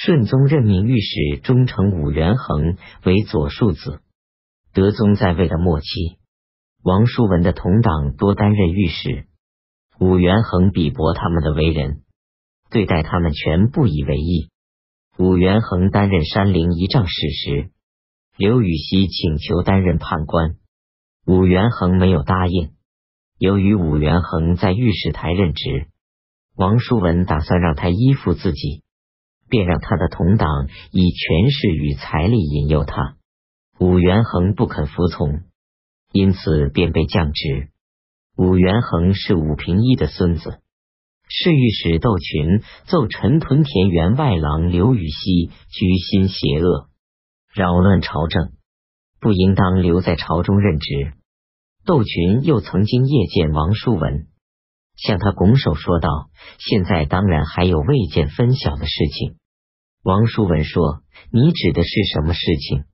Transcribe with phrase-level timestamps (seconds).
[0.00, 4.00] 顺宗任命御史中丞武元衡为左庶子。
[4.72, 6.18] 德宗在位的末期，
[6.84, 9.26] 王叔文的同党多担任御史，
[9.98, 12.02] 武元衡鄙薄他们的为人，
[12.70, 14.50] 对待他们全不以为意。
[15.18, 17.70] 武元衡担任山陵仪仗使时，
[18.36, 20.54] 刘禹锡请求担任判官，
[21.26, 22.70] 武元衡没有答应。
[23.36, 25.88] 由于武元衡在御史台任职，
[26.54, 28.84] 王叔文打算让他依附自己。
[29.48, 33.16] 便让他的同党以权势与财力引诱他，
[33.78, 35.42] 武元衡不肯服从，
[36.12, 37.68] 因此便被降职。
[38.36, 40.60] 武元衡是武平一的孙子，
[41.28, 46.88] 侍御史窦群奏陈屯田员外郎刘禹锡居心邪恶，
[47.52, 48.52] 扰乱朝政，
[49.20, 51.14] 不应当留在朝中任职。
[51.84, 54.26] 窦群又曾经夜见王叔文，
[54.94, 56.28] 向他拱手说道
[56.60, 59.36] ：“现在当然还有未见分晓的事情。”
[60.08, 62.84] 王叔文说：“你指的是什么事情？”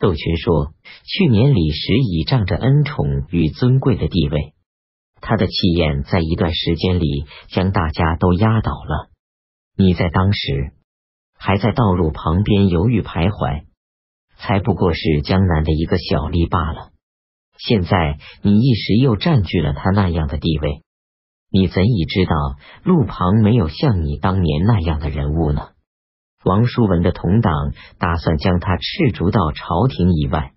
[0.00, 0.72] 窦群说
[1.04, 4.54] ：“去年李时倚仗着恩宠与尊贵的地位，
[5.20, 9.10] 他的气焰在一段时间里将大家都压倒了。
[9.76, 10.72] 你在当时
[11.36, 13.64] 还在道路旁边犹豫徘徊，
[14.38, 16.92] 才不过是江南的一个小吏罢了。
[17.58, 20.82] 现在你一时又占据了他那样的地位，
[21.50, 22.32] 你怎已知道
[22.84, 25.68] 路旁没有像你当年那样的人物呢？”
[26.44, 30.52] 王叔文的同党打算将他斥逐到朝廷以外。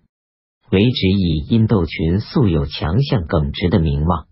[0.70, 4.26] 韦执义因窦群素有强项耿直的名望，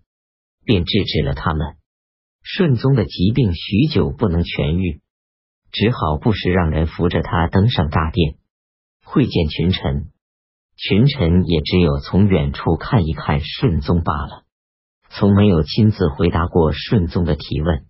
[0.65, 1.77] 便制止了他们。
[2.43, 4.99] 顺宗的疾病许久不能痊愈，
[5.71, 8.35] 只好不时让人扶着他登上大殿，
[9.05, 10.11] 会见群臣。
[10.75, 14.43] 群臣也只有从远处看一看顺宗罢了，
[15.09, 17.85] 从没有亲自回答过顺宗的提问。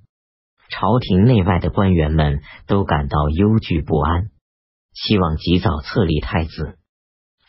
[0.70, 4.30] 朝廷内外的官员们都感到忧惧不安，
[4.94, 6.78] 希望及早册立太子。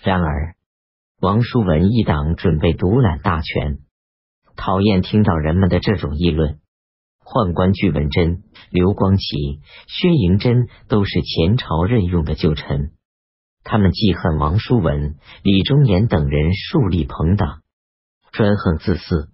[0.02, 0.54] 然而，
[1.20, 3.78] 王叔文一党准备独揽大权，
[4.54, 6.58] 讨厌听到人们的这种议论。
[7.24, 12.92] 宦官巨文贞、刘光启、薛迎真都是前朝任用的旧臣，
[13.64, 17.62] 他们记恨王叔文、李忠言等人树立朋党，
[18.30, 19.30] 专横自私。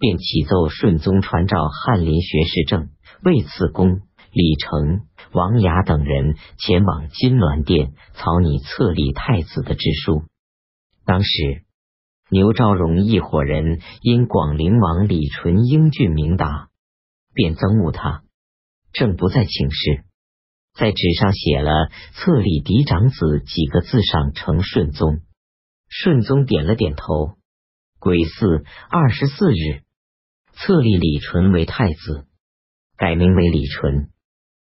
[0.00, 2.90] 便启奏顺宗传召翰林学士正、
[3.22, 4.02] 魏次公、
[4.32, 10.22] 李成、王雅等人前往金銮殿草拟册立太子的制书。
[11.04, 11.64] 当时
[12.30, 16.68] 牛昭荣一伙人因广陵王李纯英俊明达，
[17.34, 18.22] 便憎恶他，
[18.92, 20.04] 正不在请示，
[20.74, 25.22] 在纸上写了“册立嫡长子”几个字上呈顺宗。
[25.88, 27.38] 顺宗点了点头。
[27.98, 29.82] 癸巳二十四日。
[30.52, 32.27] 册立李纯为太子，
[32.98, 34.10] 改名为李纯。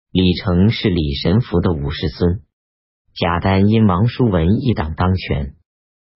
[0.09, 2.41] 李成是李神福的五世孙。
[3.13, 5.57] 贾丹因王叔文一党当权，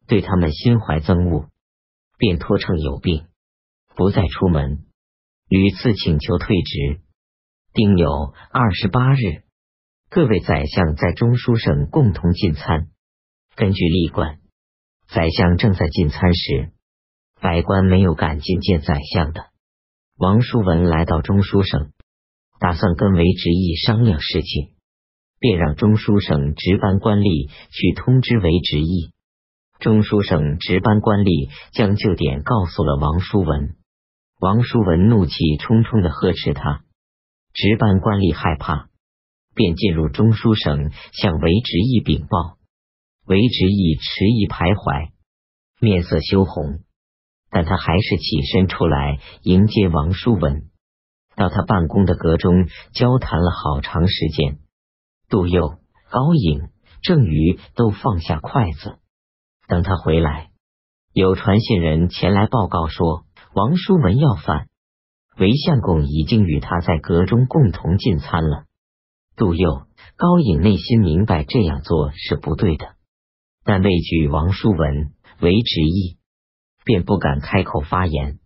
[0.08, 1.50] 对他们心怀憎恶，
[2.18, 3.26] 便托称有病，
[3.98, 4.86] 不再出门，
[5.50, 7.02] 屡次请求退职。
[7.74, 9.44] 丁酉二十八日，
[10.10, 12.88] 各位宰相在中书省共同进餐。
[13.58, 14.40] 根据例惯，
[15.10, 16.72] 宰相正在进餐时，
[17.42, 19.48] 百官没有敢觐见宰相的。
[20.16, 21.92] 王叔文来到中书省，
[22.66, 24.72] 打算跟韦执义商量事情，
[25.38, 29.12] 便让中书省值班官吏去通知韦执义。
[29.78, 33.76] 中书省值班官吏将旧点告诉了王叔文，
[34.40, 36.82] 王叔文怒气冲冲的呵斥他，
[37.54, 38.90] 值班官吏害怕，
[39.54, 42.58] 便进入中书省向韦执义禀报。
[43.28, 45.12] 韦执义迟疑徘徊，
[45.80, 46.80] 面色羞红。
[47.52, 50.72] 但他还是起身出来迎接王叔文，
[51.36, 54.60] 到他办公的阁中交谈了好长时间。
[55.30, 55.80] 杜佑、
[56.10, 56.70] 高颖、
[57.02, 58.98] 郑瑜都放下筷子，
[59.68, 60.50] 等他回来。
[61.14, 64.68] 有传信人前来报告说，王叔文要饭，
[65.38, 68.66] 韦相公已经与他在阁中共同进餐了。
[69.36, 72.96] 杜佑、高颖内心明白这样做是不对的，
[73.64, 76.18] 但畏惧王叔文为执意。
[76.84, 78.38] 便不敢开口发言，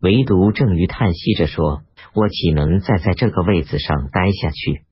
[0.00, 1.82] 唯独郑瑜叹息着说
[2.14, 4.84] ：“我岂能再在这个位子上待下去？”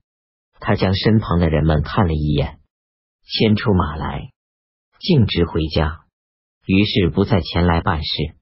[0.59, 2.59] 他将身旁的人们看了一眼，
[3.25, 4.31] 牵出马来，
[4.99, 6.01] 径直回家。
[6.67, 8.37] 于是不再前来办事。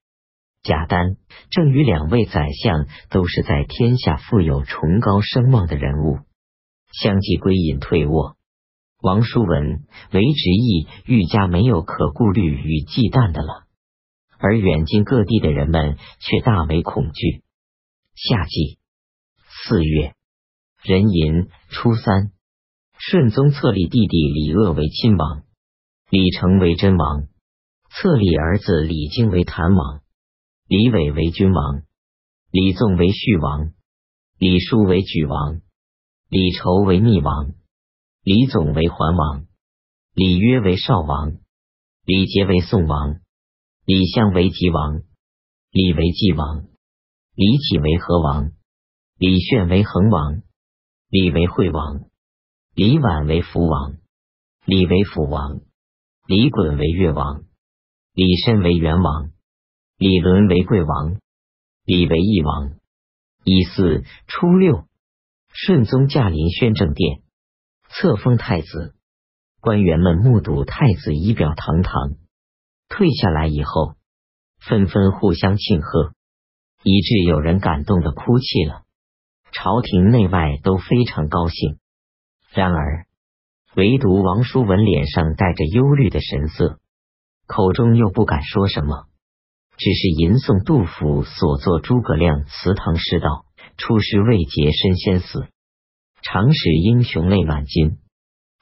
[0.62, 1.16] 贾丹、
[1.50, 6.20] 郑与两位宰相都是在天下富有崇高声望的人物，
[6.90, 8.36] 相继归隐退卧。
[9.02, 13.64] 王叔文、韦执义愈加没有可顾虑与忌惮的了。
[14.38, 17.43] 而远近各地的人们却大为恐惧。
[18.14, 18.78] 夏季
[19.66, 20.14] 四月
[20.84, 22.30] 壬寅初三，
[22.96, 25.42] 顺宗册立弟弟李鄂为亲王，
[26.10, 27.26] 李成为真王；
[27.90, 30.02] 册立儿子李经为谭王，
[30.68, 31.82] 李伟为君王，
[32.52, 33.72] 李纵为续王，
[34.38, 35.60] 李叔为举王，
[36.28, 37.54] 李仇为密王，
[38.22, 39.46] 李总为桓王，
[40.14, 41.38] 李约为少王，
[42.04, 43.18] 李杰为宋王，
[43.84, 45.02] 李相为吉王，
[45.72, 46.68] 李为纪王，
[47.36, 48.52] 李启为和王，
[49.18, 50.42] 李炫为恒王，
[51.08, 52.04] 李为惠王。
[52.74, 53.96] 李婉为福王，
[54.64, 55.60] 李为辅王，
[56.28, 57.42] 李衮为越王，
[58.12, 59.32] 李申为元王，
[59.96, 61.20] 李伦为贵王，
[61.84, 62.74] 李为义王。
[63.42, 64.86] 一四初六，
[65.48, 67.22] 顺宗驾临宣政殿，
[67.88, 68.94] 册封太子。
[69.60, 72.14] 官员们目睹太子仪表堂堂，
[72.88, 73.94] 退下来以后，
[74.60, 76.12] 纷纷互相庆贺，
[76.84, 78.82] 以致有人感动的哭泣了。
[79.50, 81.78] 朝廷内外都非常高兴。
[82.52, 83.06] 然而，
[83.74, 86.78] 唯独王叔文脸上带着忧虑的神色，
[87.46, 89.06] 口中又不敢说什么，
[89.76, 93.46] 只是吟诵杜甫所作诸葛亮祠堂诗道
[93.76, 95.48] ：“出师未捷身先死，
[96.22, 97.98] 常使英雄泪满襟。”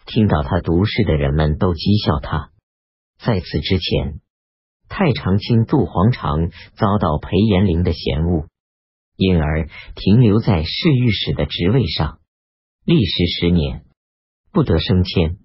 [0.06, 2.50] 听到他读诗的人们都讥笑他。
[3.18, 4.20] 在此之前，
[4.92, 8.46] 太常卿杜黄常遭到裴延龄的嫌恶，
[9.16, 12.18] 因而停留在侍御史的职位上。
[12.84, 13.86] 历时十年，
[14.52, 15.38] 不得升迁，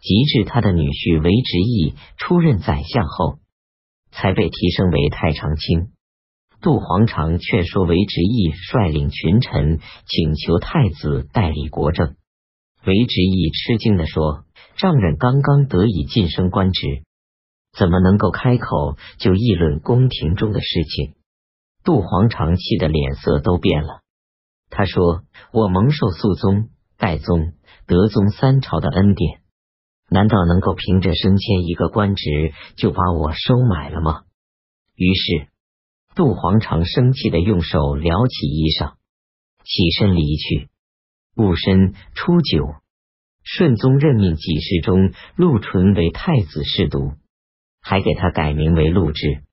[0.00, 3.40] 及至他的女婿韦执义出任宰相后，
[4.12, 5.88] 才被提升为太常卿。
[6.62, 12.14] 杜黄常劝说韦执义率领群臣请求太子代理国政，
[12.84, 14.44] 韦执义吃惊的说
[14.78, 17.02] ：“丈人刚刚得以晋升官职，
[17.76, 21.14] 怎么能够开口就议论宫廷中的事情？”
[21.84, 24.00] 杜黄常气的脸色都变了。
[24.70, 27.52] 他说：“我蒙受肃宗、代宗、
[27.86, 29.40] 德宗三朝的恩典，
[30.10, 32.24] 难道能够凭着升迁一个官职
[32.76, 34.22] 就把我收买了吗？”
[34.96, 35.48] 于是，
[36.16, 38.94] 杜黄常生气的用手撩起衣裳，
[39.62, 40.68] 起身离去。
[41.36, 42.74] 戊申初九，
[43.44, 47.12] 顺宗任命给事中陆淳为太子侍读，
[47.88, 49.44] 还给他改名为陆志。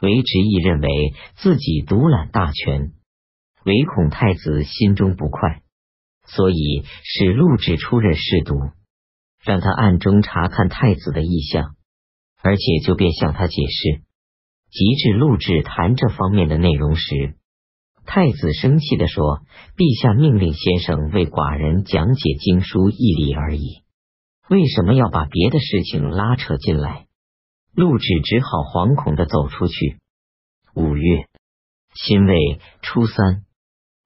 [0.00, 0.88] 韦执义认为
[1.36, 2.92] 自己独揽大权。
[3.64, 5.60] 唯恐太子心中不快，
[6.24, 8.54] 所以使陆贽出任侍读，
[9.44, 11.74] 让他暗中查看太子的意向，
[12.42, 14.02] 而且就便向他解释。
[14.70, 17.34] 及至陆志谈这方面的内容时，
[18.04, 19.40] 太子生气的说
[19.76, 23.82] ：“陛下命令先生为寡人讲解经书义理而已，
[24.48, 27.05] 为什么要把别的事情拉扯进来？”
[27.76, 29.98] 陆贽只好惶恐的走出去。
[30.74, 31.26] 五月，
[31.92, 33.42] 辛未初三。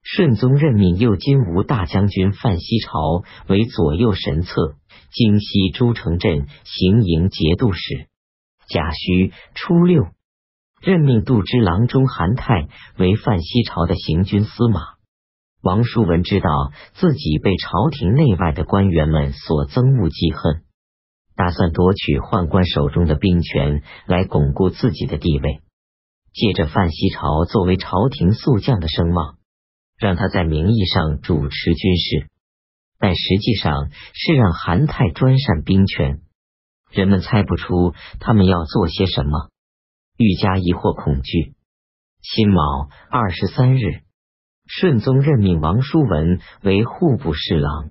[0.03, 4.75] 顺宗任命右金吾大将军范希朝为左右神策、
[5.13, 8.09] 京西诸城镇行营节度使。
[8.67, 10.09] 甲戌初六，
[10.81, 12.67] 任命杜之郎中韩泰
[12.99, 14.81] 为范希朝的行军司马。
[15.63, 16.49] 王叔文知道
[16.95, 20.65] 自己被朝廷内外的官员们所憎恶记恨，
[21.41, 25.63] 打算夺取宦官手中的兵权来巩固自己的地位，
[26.35, 29.39] 借着范希朝作为朝廷宿将的声望。
[29.97, 32.29] 让他在名义上主持军事，
[32.99, 36.21] 但实际上是让韩泰专擅兵权。
[36.91, 39.49] 人们猜不出他们要做些什么，
[40.19, 41.55] 愈加疑惑恐惧。
[42.21, 44.03] 辛卯二十三日，
[44.67, 47.89] 顺宗任命王叔文为户部侍郎，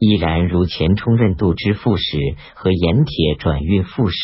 [0.00, 2.18] 依然如前充任度支副使
[2.56, 4.16] 和盐铁转运副使。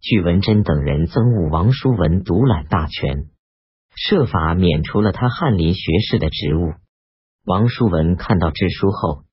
[0.00, 3.28] 据文贞等人憎恶王叔文独揽大权。
[4.00, 6.72] 设法免除了他翰林学士的职务。
[7.44, 9.24] 王叔文看到制书后，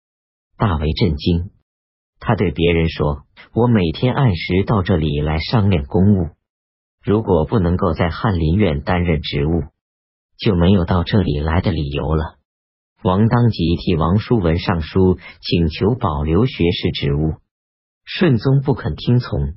[0.58, 1.52] 大为震惊。
[2.20, 6.30] 他对别人说：“我每天按时到这里来商量公务，
[7.04, 9.66] 如果不能够在翰林院担任职务，
[10.38, 12.35] 就没有到这里来的理由了。”
[13.06, 17.36] 王当即替王叔文上书，请求保留学士职务。
[18.04, 19.54] 顺宗不肯听从，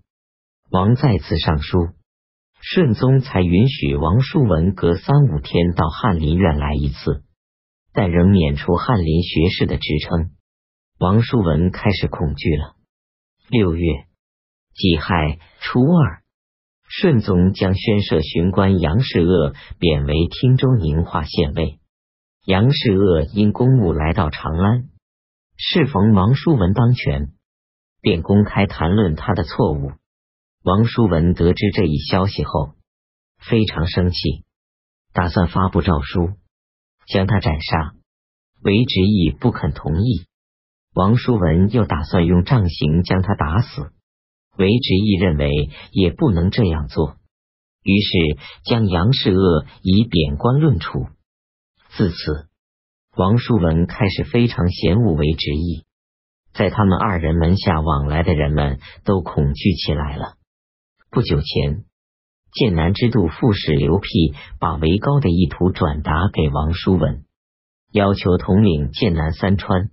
[0.70, 1.88] 王再次上书。
[2.60, 7.22] 顺宗才允许王叔文隔三五天到翰林院来一次，
[7.94, 10.32] 但仍免除翰林学士的职称。
[10.98, 12.74] 王叔文开始恐惧了。
[13.48, 14.04] 六月
[14.74, 16.20] 己亥初二，
[16.86, 21.77] 顺宗将宣赦巡官杨世鄂贬为汀州宁化县尉。
[22.44, 24.88] 杨世鄂因公务来到长安，
[25.56, 27.32] 适逢王叔文当权，
[28.00, 29.92] 便公开谈论他的错误。
[30.62, 32.74] 王叔文得知这一消息后，
[33.38, 34.44] 非常生气，
[35.12, 36.30] 打算发布诏书
[37.06, 37.94] 将他斩杀。
[38.62, 40.26] 韦执义不肯同意，
[40.94, 43.92] 王叔文又打算用杖刑将他打死。
[44.56, 47.16] 韦执义认为也不能这样做，
[47.82, 51.06] 于是将杨世鄂以贬官论处。
[51.98, 52.46] 自此，
[53.16, 55.82] 王叔文开始非常嫌恶韦执义，
[56.54, 60.36] 在他们二人门下往来的人们都恐惧起来了。
[61.10, 61.86] 不久前，
[62.52, 64.06] 剑南之都副使刘辟
[64.60, 67.24] 把韦高的意图转达给王叔文，
[67.90, 69.90] 要求统领剑南三川。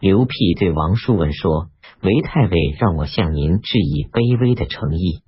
[0.00, 1.68] 刘辟对王叔文说。
[2.02, 5.22] 韦太尉让我向您致以卑微的诚意。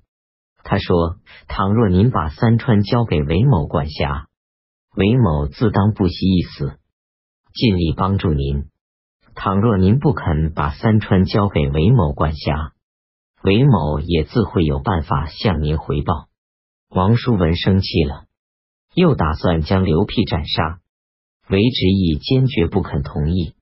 [0.64, 4.28] 他说：“倘若您把三川交给韦某管辖，
[4.96, 6.78] 韦某自当不惜一死，
[7.54, 8.64] 尽力帮助您；
[9.34, 12.72] 倘若您不肯把三川交给韦某管辖，
[13.42, 16.28] 韦某也自会有办法向您回报。”
[16.90, 18.24] 王叔文生气了，
[18.94, 20.80] 又打算将刘辟斩杀。
[21.48, 23.54] 韦执意坚决不肯同意。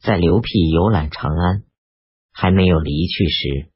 [0.00, 1.62] 在刘辟游览长安。
[2.36, 3.70] 还没有离去时，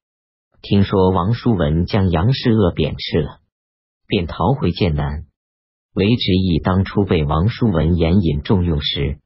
[0.63, 3.39] 听说王叔文将杨世鄂贬斥了，
[4.09, 5.28] 便逃回剑南。
[5.99, 9.19] 韦执义当初被王叔文严引重用时，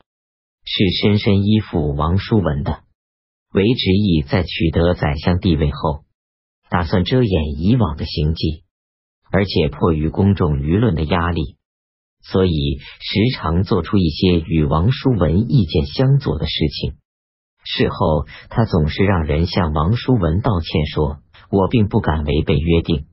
[0.64, 2.84] 是深深依附王叔文的。
[3.52, 6.04] 韦执义在取得宰相地位后，
[6.70, 8.64] 打算遮掩以往的行迹，
[9.30, 11.56] 而且迫于公众舆论的压力，
[12.22, 16.94] 所以时常做出一些与王叔文意见相左的事情。
[17.64, 21.18] 事后，他总是让人向王叔文道歉，说
[21.52, 23.04] ：“我并不敢违背约定，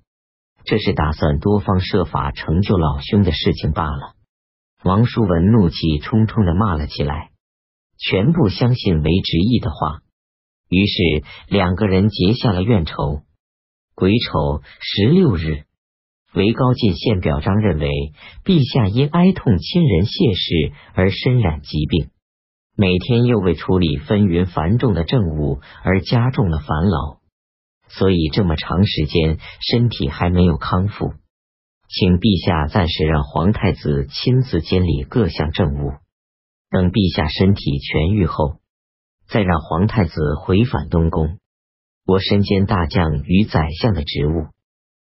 [0.66, 4.16] 这是打算多方设法成就老兄的事情罢了。”
[4.84, 7.32] 王叔文怒气冲冲的骂了起来，
[7.98, 10.00] 全部相信韦执义的话，
[10.70, 13.24] 于是两个人结下了怨仇。
[13.94, 15.66] 癸丑十六日，
[16.34, 17.90] 韦高进献表彰，认为
[18.46, 22.12] 陛下因哀痛亲人谢氏而身染疾病。
[22.78, 27.19] 每天又为处理纷纭繁重的政务而加重了烦恼，
[27.90, 31.14] 所以这么长时间身体还没有康复，
[31.90, 35.92] 请陛下暂时让皇太子亲自监理各项政务，
[36.70, 38.60] 等陛下身体痊愈后，
[39.28, 41.40] 再让皇太子回返东宫。
[42.06, 44.48] 我身兼大将与宰相的职务，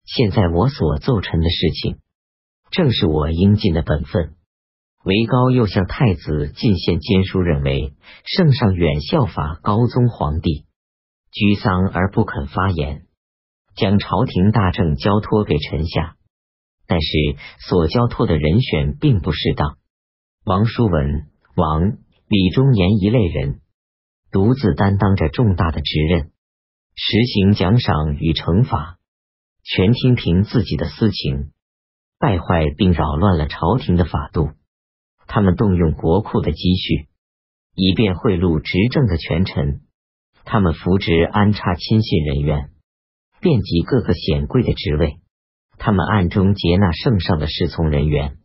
[0.05, 1.98] 现在我所奏陈的事情，
[2.69, 4.36] 正是我应尽的本分。
[5.03, 7.93] 韦高又向太子进献监书，认为
[8.24, 10.66] 圣上远效法高宗皇帝，
[11.38, 13.06] 居丧而不肯发言，
[13.75, 16.15] 将朝廷大政交托给臣下，
[16.88, 17.08] 但是
[17.60, 19.77] 所交托的人选并不适当。
[20.46, 23.62] 王叔文、王李忠言一类人，
[24.32, 26.32] 独自担当着重大的职任，
[26.96, 28.98] 实行奖赏与惩罚，
[29.63, 31.51] 全听凭自己的私情，
[32.17, 34.50] 败坏并扰乱了朝廷的法度。
[35.27, 37.10] 他们动用国库的积蓄，
[37.75, 39.82] 以便贿赂执政的权臣；
[40.50, 42.70] 他们扶植安插亲信人员，
[43.42, 45.18] 遍及各个显贵的职位；
[45.77, 48.38] 他们暗中接纳圣上的侍从人员，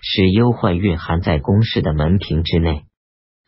[0.00, 2.84] 使忧患蕴含在宫室的门屏之内。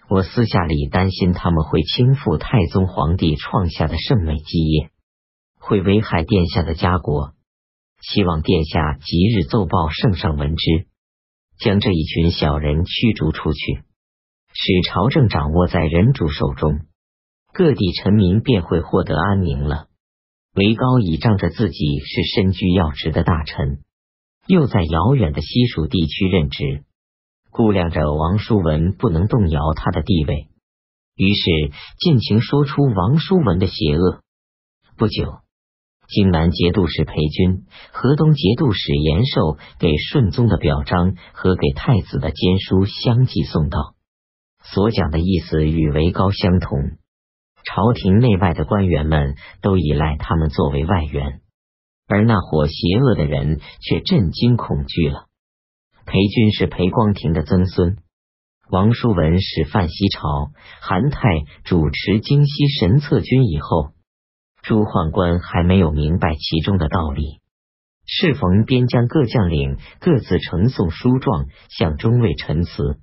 [0.08, 4.90] 我私下里担心他们会倾覆太宗皇帝创下的圣美基业，
[5.60, 7.34] 会危害殿下的家国。
[8.00, 10.88] 希望殿下即日奏报圣上闻之。
[11.60, 13.84] 将这一群小人驱逐出去，
[14.52, 16.80] 使朝政掌握在人主手中，
[17.54, 19.86] 各地臣民便会获得安宁了。
[20.56, 23.78] 韦高倚仗着自己是身居要职的大臣，
[24.48, 26.82] 又在遥远的西蜀地区任职，
[27.52, 30.48] 估量着王叔文不能动摇他的地位，
[31.14, 31.44] 于是
[32.00, 34.20] 尽情说出王叔文的邪恶。
[34.98, 35.38] 不久。
[36.06, 43.94] 荆南节度使裴军、河东节度使延寿给顺宗的表彰和给太子的监书相继送到，
[44.62, 46.98] 所讲的意思与韦高相同。
[47.64, 51.40] 朝廷内外的官员们都依赖他们作为外援，
[52.06, 55.26] 而那伙邪恶的人却震惊恐惧了。
[56.06, 57.96] 裴军是裴光庭的曾孙，
[58.70, 61.28] 王叔文使范西朝、韩泰
[61.64, 63.94] 主持京西神策军以后。
[64.62, 67.40] 朱宦官还没有明白其中的道理，
[68.06, 72.98] 适逢边疆各将领各自呈送书状向中尉陈词，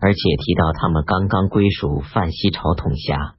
[0.00, 3.36] 而且提到他们刚刚归属范西朝统辖，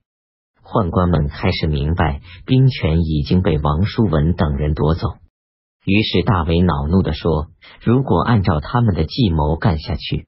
[0.71, 5.15] 宦官们开始明白兵权已经被王叔文等人夺走，
[5.83, 7.47] 于是大为恼怒的说
[7.81, 10.27] ：“如果按照他们的计谋干下去，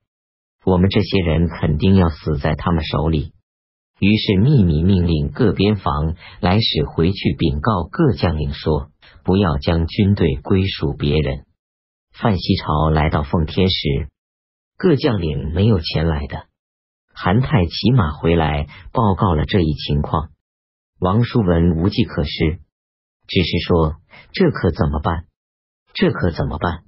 [0.66, 3.34] 我们这些人肯定要死在他们手里。”
[4.02, 8.90] 于是秘密命令各边防来使回去禀告各将领说，
[9.24, 11.46] 不要将军队归属别人。
[12.12, 14.10] 范西朝来到奉天时，
[14.76, 16.48] 各将领没有前来的，
[17.14, 20.31] 韩泰骑马回来，报告了这一情况。
[21.02, 22.60] 王叔文无计可施，
[23.28, 23.96] 只是说
[24.34, 25.26] ：“这可怎么办？
[25.96, 26.84] 这可怎么办？”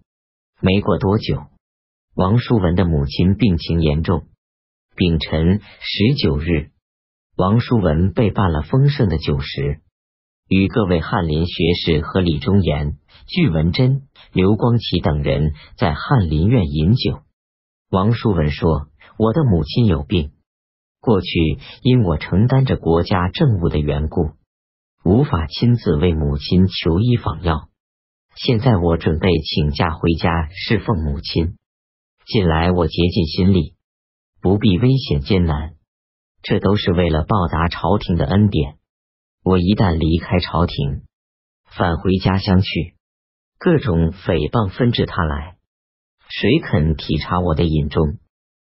[0.62, 1.48] 没过多久，
[2.13, 4.27] 王叔文的母亲病情严重。
[4.96, 6.70] 丙辰十九日，
[7.36, 9.82] 王叔文被办了丰盛的酒食，
[10.48, 17.24] 与各位翰林学士和李忠言、巨文贞、刘光启等人在翰林院饮酒。
[17.89, 20.34] 王叔文说：“我的母亲有病。”
[21.03, 21.27] 过去
[21.81, 24.31] 因我承担着国家政务的缘故，
[25.03, 27.67] 无法亲自为母亲求医访药。
[28.38, 31.57] 现在我准备请假回家侍奉母亲。
[32.25, 33.75] 近来我竭尽心力，
[34.41, 35.74] 不必危险艰难，
[36.41, 38.77] 这都是为了报答朝廷的恩典。
[39.43, 41.03] 我一旦离开朝廷，
[41.65, 42.95] 返回家乡去，
[43.60, 45.57] 各种诽谤纷至沓来，
[46.29, 48.19] 谁肯体察我的隐衷，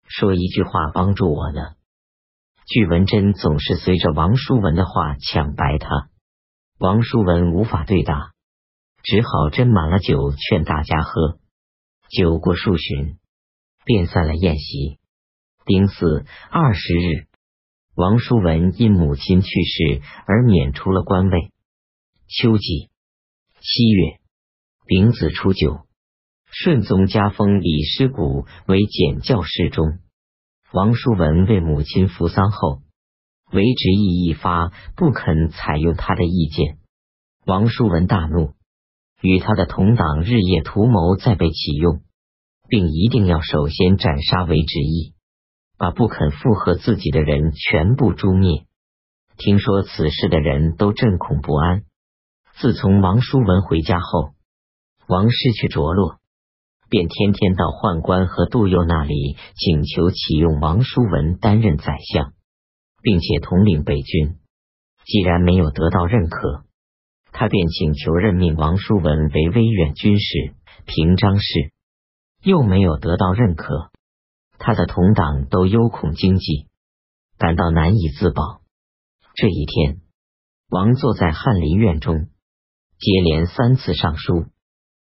[0.08, 1.76] 说一句话帮助我呢？
[2.66, 6.10] 巨文珍总是随着王叔文的话抢白他，
[6.80, 8.34] 王叔文无法对答，
[9.04, 11.38] 只好斟满了酒劝大家喝。
[12.10, 13.18] 酒过数巡，
[13.86, 15.00] 便散了宴席。
[15.66, 17.28] 丁巳二十日，
[17.96, 21.52] 王叔文因母亲去世而免除了官位。
[22.28, 22.90] 秋季
[23.60, 24.20] 七月
[24.88, 25.86] 丙子初九，
[26.52, 30.00] 顺宗加封李师古为检校侍中。
[30.76, 32.82] 王叔文为母亲扶丧后，
[33.50, 36.80] 韦执意一发，不肯采用他的意见。
[37.46, 38.56] 王叔文大怒，
[39.22, 42.02] 与他的同党日夜图谋再被启用，
[42.68, 45.14] 并一定要首先斩杀韦执意，
[45.78, 48.66] 把不肯附和自己的人全部诛灭。
[49.38, 51.84] 听说此事的人都震恐不安。
[52.60, 54.32] 自从王叔文回家后，
[55.08, 56.18] 王室却着落。
[56.90, 62.34] 便天天到宦官和杜佑那里请求启用王叔文担任宰相，
[63.02, 64.38] 并且统领北军。
[65.06, 66.64] 既然没有得到认可，
[67.32, 70.54] 他便请求任命王叔文为威远军士、
[70.86, 71.72] 平章事。
[72.42, 73.90] 又没有得到认可，
[74.60, 76.68] 他的同党都忧恐经济，
[77.40, 78.62] 感到难以自保。
[79.34, 80.02] 这一天，
[80.70, 82.28] 王坐在翰林院中，
[83.00, 84.46] 接连三次上书，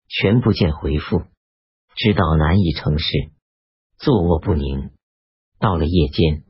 [0.07, 1.23] 全不见回复。
[1.95, 3.05] 知道难以成事，
[3.97, 4.91] 坐卧不宁。
[5.59, 6.43] 到了夜间，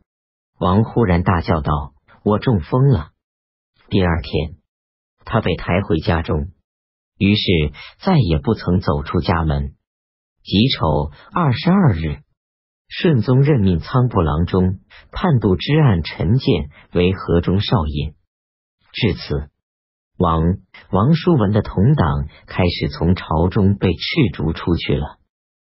[0.58, 3.12] 王忽然大叫道：“我中风了！”
[3.90, 4.56] 第二天，
[5.26, 6.48] 他被抬回家中，
[7.18, 9.76] 于是再也不曾走出家门。
[10.42, 12.24] 己丑二十二日，
[12.88, 14.80] 顺宗任命仓部郎中、
[15.12, 18.16] 判度知案陈建为河中少尹。
[18.94, 19.50] 至此，
[20.18, 20.42] 王
[20.92, 24.02] 王叔文的同党开始从朝中被斥
[24.34, 25.20] 逐出去了。